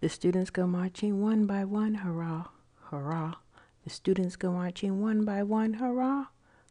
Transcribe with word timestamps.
The 0.00 0.08
students 0.08 0.48
go 0.48 0.66
marching 0.66 1.20
one 1.20 1.44
by 1.44 1.66
one, 1.66 1.96
hurrah, 1.96 2.46
hurrah. 2.90 3.34
The 3.84 3.90
students 3.90 4.34
go 4.34 4.50
marching 4.50 5.02
one 5.02 5.26
by 5.26 5.42
one, 5.42 5.74
hurrah, 5.74 6.28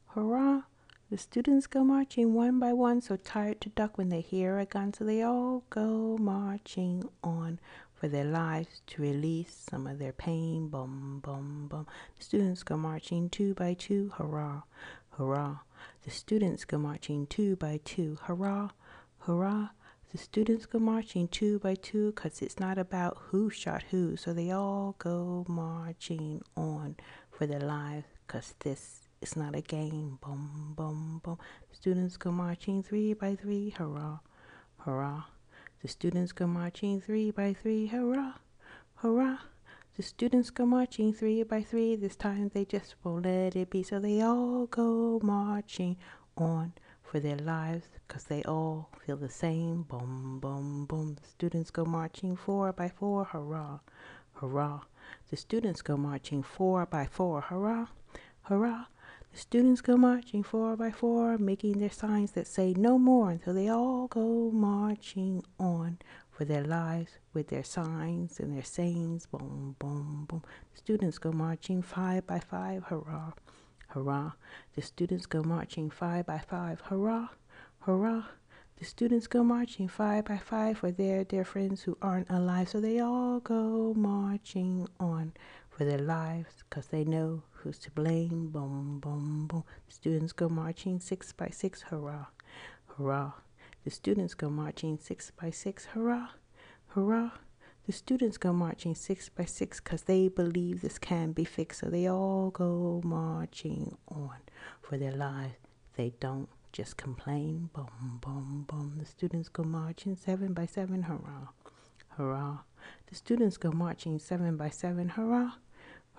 hurrah. 0.07 0.63
The 1.11 1.17
students 1.19 1.67
go 1.67 1.83
marching 1.83 2.33
one 2.33 2.57
by 2.59 2.73
one, 2.73 3.01
so 3.01 3.17
tired 3.17 3.61
to 3.61 3.69
duck 3.69 3.99
when 3.99 4.09
they 4.09 4.21
hear 4.21 4.57
a 4.57 4.65
gun, 4.65 4.93
so 4.93 5.03
they 5.03 5.21
all 5.21 5.63
go 5.69 6.17
marching 6.19 7.07
on 7.23 7.59
for 7.93 8.07
their 8.07 8.25
lives 8.25 8.81
to 8.87 9.03
release 9.03 9.65
some 9.69 9.85
of 9.85 9.99
their 9.99 10.13
pain. 10.13 10.67
Bum, 10.67 11.19
bum, 11.23 11.67
bum. 11.69 11.85
The 12.17 12.23
students 12.23 12.63
go 12.63 12.77
marching 12.77 13.29
two 13.29 13.53
by 13.53 13.75
two, 13.75 14.11
hurrah, 14.17 14.63
hurrah. 15.11 15.59
The 16.03 16.09
students 16.09 16.65
go 16.65 16.79
marching 16.79 17.27
two 17.27 17.55
by 17.57 17.79
two, 17.85 18.17
hurrah, 18.23 18.69
hurrah. 19.19 19.69
The 20.11 20.17
students 20.17 20.65
go 20.65 20.79
marching 20.79 21.27
two 21.27 21.59
by 21.59 21.75
two, 21.75 22.13
'cause 22.13 22.41
it's 22.41 22.59
not 22.59 22.79
about 22.79 23.17
who 23.29 23.51
shot 23.51 23.83
who, 23.91 24.15
so 24.15 24.33
they 24.33 24.49
all 24.49 24.95
go 24.97 25.45
marching 25.47 26.41
on 26.57 26.95
for 27.29 27.45
their 27.45 27.59
lives, 27.59 28.07
'cause 28.25 28.55
this 28.59 29.07
is 29.21 29.35
not 29.35 29.55
a 29.55 29.61
game. 29.61 30.17
Boom, 30.19 30.73
boom, 30.75 31.21
boom. 31.23 31.37
The 31.69 31.75
students 31.75 32.17
go 32.17 32.31
marching 32.31 32.81
three 32.81 33.13
by 33.13 33.35
three. 33.35 33.69
Hurrah, 33.69 34.21
hurrah. 34.77 35.25
The 35.83 35.87
students 35.87 36.31
go 36.31 36.47
marching 36.47 36.99
three 36.99 37.29
by 37.29 37.53
three. 37.53 37.85
Hurrah, 37.85 38.39
hurrah. 38.95 39.41
The 39.95 40.01
students 40.01 40.49
go 40.49 40.65
marching 40.65 41.13
three 41.13 41.43
by 41.43 41.61
three. 41.61 41.95
This 41.95 42.15
time 42.15 42.49
they 42.49 42.65
just 42.65 42.95
won't 43.03 43.25
let 43.25 43.55
it 43.55 43.69
be. 43.69 43.83
So 43.83 43.99
they 43.99 44.21
all 44.21 44.65
go 44.65 45.19
marching 45.21 45.97
on 46.35 46.73
for 47.09 47.19
their 47.19 47.37
lives 47.37 47.87
because 48.07 48.25
they 48.25 48.43
all 48.43 48.89
feel 49.05 49.17
the 49.17 49.29
same. 49.29 49.83
Boom, 49.83 50.39
boom, 50.39 50.85
boom. 50.85 51.15
The 51.19 51.27
students 51.27 51.71
go 51.71 51.83
marching 51.83 52.35
four 52.35 52.71
by 52.71 52.89
four. 52.89 53.25
Hurrah, 53.25 53.79
hurrah. 54.35 54.81
The 55.29 55.37
students 55.37 55.81
go 55.81 55.97
marching 55.97 56.43
four 56.43 56.85
by 56.85 57.07
four. 57.07 57.41
Hurrah, 57.41 57.87
hurrah. 58.43 58.85
The 59.31 59.37
students 59.37 59.81
go 59.81 59.97
marching 59.97 60.43
four 60.43 60.75
by 60.75 60.91
four, 60.91 61.37
making 61.37 61.79
their 61.79 61.91
signs 61.91 62.31
that 62.31 62.47
say 62.47 62.73
no 62.73 62.97
more 62.99 63.31
until 63.31 63.53
they 63.53 63.69
all 63.69 64.07
go 64.07 64.51
marching 64.51 65.43
on 65.59 65.97
for 66.31 66.45
their 66.45 66.63
lives 66.63 67.13
with 67.33 67.47
their 67.49 67.63
signs 67.63 68.39
and 68.39 68.55
their 68.55 68.63
sayings. 68.63 69.25
Boom, 69.25 69.75
boom, 69.79 70.25
boom. 70.27 70.43
The 70.73 70.77
students 70.77 71.17
go 71.17 71.31
marching 71.31 71.81
five 71.81 72.25
by 72.27 72.39
five. 72.39 72.83
Hurrah, 72.85 73.33
hurrah. 73.89 74.33
The 74.75 74.81
students 74.81 75.25
go 75.25 75.43
marching 75.43 75.89
five 75.89 76.25
by 76.25 76.39
five. 76.39 76.81
Hurrah, 76.81 77.29
hurrah. 77.81 78.23
The 78.77 78.85
students 78.85 79.27
go 79.27 79.43
marching 79.43 79.87
five 79.87 80.25
by 80.25 80.37
five 80.37 80.77
for 80.77 80.91
their 80.91 81.23
dear 81.23 81.43
friends 81.43 81.81
who 81.83 81.97
aren't 82.01 82.29
alive. 82.29 82.69
So 82.69 82.79
they 82.79 82.99
all 82.99 83.39
go 83.39 83.93
marching 83.93 84.87
on 84.99 85.33
for 85.69 85.83
their 85.83 85.99
lives 85.99 86.63
because 86.69 86.87
they 86.87 87.03
know 87.03 87.43
who's 87.51 87.77
to 87.79 87.91
blame. 87.91 88.49
Boom, 88.49 88.99
boom, 88.99 89.47
boom. 89.47 89.63
The 89.87 89.93
students 89.93 90.31
go 90.31 90.47
marching 90.47 90.99
six 90.99 91.33
by 91.33 91.49
six. 91.49 91.81
Hurrah, 91.81 92.27
hurrah. 92.97 93.33
The 93.83 93.91
students 93.91 94.33
go 94.33 94.49
marching 94.49 94.97
six 94.97 95.31
by 95.31 95.49
six. 95.51 95.85
Hurrah, 95.85 96.29
hurrah. 96.89 97.31
The 97.89 97.93
students 97.93 98.37
go 98.37 98.53
marching 98.53 98.93
six 98.93 99.29
by 99.29 99.45
six 99.45 99.79
because 99.79 100.03
they 100.03 100.27
believe 100.27 100.81
this 100.81 100.99
can 100.99 101.31
be 101.31 101.43
fixed. 101.43 101.79
So 101.79 101.87
they 101.87 102.05
all 102.05 102.51
go 102.51 103.01
marching 103.03 103.97
on 104.07 104.37
for 104.79 104.99
their 104.99 105.13
lives. 105.13 105.55
They 105.97 106.13
don't 106.19 106.49
just 106.71 106.97
complain. 106.97 107.71
Boom, 107.73 108.19
boom, 108.21 108.65
boom. 108.69 108.93
The 108.99 109.07
students 109.07 109.49
go 109.49 109.63
marching 109.63 110.15
seven 110.15 110.53
by 110.53 110.67
seven. 110.67 111.01
Hurrah, 111.01 111.47
hurrah. 112.09 112.59
The 113.07 113.15
students 113.15 113.57
go 113.57 113.71
marching 113.71 114.19
seven 114.19 114.55
by 114.55 114.69
seven. 114.69 115.09
Hurrah, 115.09 115.53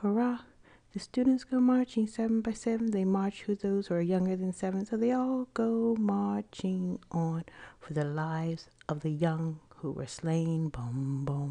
hurrah. 0.02 0.40
The 0.92 0.98
students 0.98 1.44
go 1.44 1.60
marching 1.60 2.08
seven 2.08 2.40
by 2.40 2.55
seven. 2.55 2.90
They 2.90 3.05
march 3.05 3.46
with 3.46 3.61
those 3.61 3.86
who 3.86 3.95
are 3.95 4.00
younger 4.00 4.34
than 4.34 4.52
seven. 4.52 4.84
So 4.86 4.96
they 4.96 5.12
all 5.12 5.46
go 5.55 5.95
marching 6.00 6.98
on 7.12 7.45
for 7.78 7.92
the 7.92 8.05
lives 8.05 8.70
of 8.89 9.02
the 9.02 9.11
young 9.12 9.61
who 9.80 9.92
were 9.92 10.06
slain. 10.06 10.68
Boom, 10.68 11.24
boom. 11.24 11.49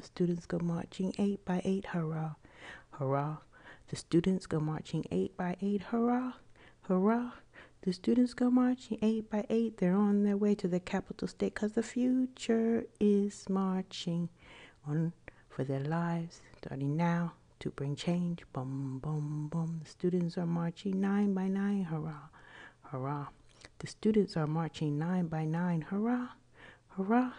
The 0.00 0.06
students 0.06 0.46
go 0.46 0.58
marching 0.58 1.14
eight 1.18 1.44
by 1.44 1.60
eight. 1.62 1.84
Hurrah, 1.84 2.36
hurrah. 2.92 3.36
The 3.88 3.96
students 3.96 4.46
go 4.46 4.58
marching 4.58 5.04
eight 5.10 5.36
by 5.36 5.56
eight. 5.60 5.82
Hurrah, 5.82 6.32
hurrah. 6.88 7.32
The 7.82 7.92
students 7.92 8.32
go 8.32 8.50
marching 8.50 8.98
eight 9.02 9.28
by 9.28 9.44
eight. 9.50 9.76
They're 9.76 9.94
on 9.94 10.22
their 10.22 10.38
way 10.38 10.54
to 10.54 10.68
the 10.68 10.80
capital 10.80 11.28
state 11.28 11.52
because 11.52 11.72
the 11.72 11.82
future 11.82 12.84
is 12.98 13.46
marching 13.50 14.30
on 14.88 15.12
for 15.50 15.64
their 15.64 15.84
lives, 15.84 16.40
starting 16.56 16.96
now 16.96 17.34
to 17.58 17.68
bring 17.68 17.94
change. 17.94 18.42
Boom, 18.54 19.00
boom, 19.02 19.48
boom. 19.52 19.80
The 19.84 19.90
students 19.90 20.38
are 20.38 20.46
marching 20.46 20.98
nine 20.98 21.34
by 21.34 21.48
nine. 21.48 21.84
Hurrah, 21.84 22.30
hurrah. 22.84 23.26
The 23.80 23.86
students 23.86 24.34
are 24.34 24.46
marching 24.46 24.98
nine 24.98 25.26
by 25.26 25.44
nine. 25.44 25.82
Hurrah, 25.82 26.28
hurrah. 26.96 27.32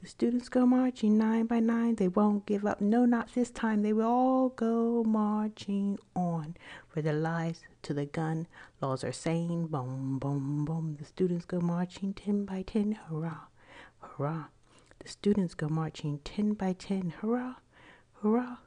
The 0.00 0.06
students 0.06 0.48
go 0.48 0.64
marching 0.64 1.18
nine 1.18 1.46
by 1.46 1.58
nine. 1.58 1.96
They 1.96 2.06
won't 2.06 2.46
give 2.46 2.64
up. 2.64 2.80
No, 2.80 3.04
not 3.04 3.34
this 3.34 3.50
time. 3.50 3.82
They 3.82 3.92
will 3.92 4.06
all 4.06 4.48
go 4.50 5.02
marching 5.02 5.98
on 6.14 6.56
for 6.86 7.02
their 7.02 7.14
lives 7.14 7.62
to 7.82 7.92
the 7.92 8.06
gun. 8.06 8.46
Laws 8.80 9.02
are 9.02 9.10
saying, 9.10 9.66
boom, 9.66 10.20
boom, 10.20 10.64
boom. 10.64 10.96
The 11.00 11.04
students 11.04 11.44
go 11.46 11.60
marching 11.60 12.14
ten 12.14 12.44
by 12.44 12.62
ten. 12.62 12.92
Hurrah, 12.92 13.46
hurrah. 13.98 14.44
The 15.00 15.08
students 15.08 15.54
go 15.54 15.68
marching 15.68 16.20
ten 16.20 16.52
by 16.54 16.74
ten. 16.74 17.14
Hurrah, 17.20 17.56
hurrah. 18.22 18.58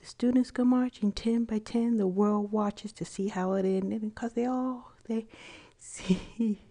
The 0.00 0.06
students 0.06 0.50
go 0.50 0.64
marching 0.64 1.12
ten 1.12 1.44
by 1.44 1.60
ten. 1.60 1.98
The 1.98 2.08
world 2.08 2.50
watches 2.50 2.92
to 2.94 3.04
see 3.04 3.28
how 3.28 3.52
it 3.52 3.64
ended 3.64 4.00
because 4.00 4.32
they 4.32 4.46
all 4.46 4.90
they 5.06 5.28
see 5.78 6.62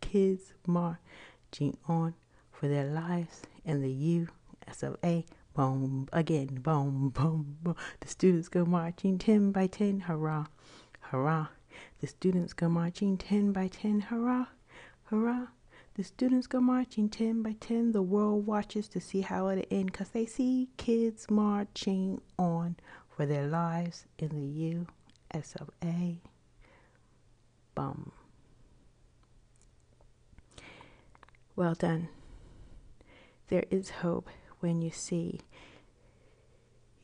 kids 0.00 0.54
marching 0.66 1.76
on 1.86 2.14
for 2.50 2.68
their 2.68 2.86
lives 2.86 3.42
and 3.66 3.84
the 3.84 3.90
U 3.90 4.28
S 4.66 4.82
of 4.82 4.96
A. 5.04 5.26
Boom 5.54 6.08
again, 6.12 6.60
boom, 6.62 7.10
boom, 7.10 7.58
boom. 7.62 7.76
The 8.00 8.08
students 8.08 8.48
go 8.48 8.64
marching 8.64 9.18
ten 9.18 9.52
by 9.52 9.66
ten. 9.66 10.00
Hurrah, 10.00 10.46
hurrah. 11.00 11.48
The 12.00 12.06
students 12.06 12.52
go 12.52 12.68
marching 12.68 13.18
ten 13.18 13.52
by 13.52 13.68
ten. 13.68 14.00
Hurrah, 14.00 14.46
hurrah. 15.04 15.48
The 15.94 16.04
students 16.04 16.46
go 16.46 16.60
marching 16.60 17.08
10 17.08 17.42
by 17.42 17.56
10. 17.58 17.92
The 17.92 18.02
world 18.02 18.46
watches 18.46 18.86
to 18.88 19.00
see 19.00 19.22
how 19.22 19.48
it 19.48 19.66
ends 19.70 19.92
because 19.92 20.10
they 20.10 20.26
see 20.26 20.68
kids 20.76 21.30
marching 21.30 22.20
on 22.38 22.76
for 23.08 23.24
their 23.24 23.46
lives 23.46 24.04
in 24.18 24.28
the 24.28 24.46
U.S. 24.74 25.54
of 25.58 25.70
A. 25.82 26.20
Well 31.56 31.72
done. 31.72 32.08
There 33.48 33.64
is 33.70 33.90
hope 33.90 34.28
when 34.60 34.82
you 34.82 34.90
see 34.90 35.40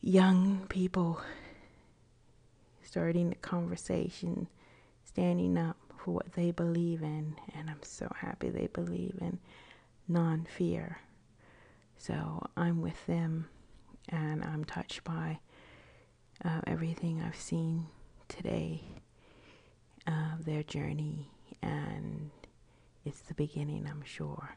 young 0.00 0.66
people 0.68 1.20
starting 2.82 3.30
a 3.30 3.36
conversation, 3.36 4.48
standing 5.04 5.56
up 5.56 5.76
for 5.96 6.10
what 6.12 6.32
they 6.32 6.50
believe 6.50 7.02
in, 7.02 7.36
and 7.54 7.70
I'm 7.70 7.82
so 7.82 8.10
happy 8.16 8.50
they 8.50 8.66
believe 8.66 9.16
in 9.20 9.38
non 10.08 10.44
fear. 10.44 10.98
So 11.96 12.44
I'm 12.56 12.82
with 12.82 13.06
them, 13.06 13.48
and 14.08 14.42
I'm 14.42 14.64
touched 14.64 15.04
by 15.04 15.38
uh, 16.44 16.60
everything 16.66 17.22
I've 17.22 17.36
seen 17.36 17.86
today 18.26 18.82
of 20.06 20.44
their 20.44 20.64
journey, 20.64 21.28
and 21.62 22.30
it's 23.04 23.20
the 23.20 23.34
beginning, 23.34 23.86
I'm 23.88 24.02
sure. 24.04 24.56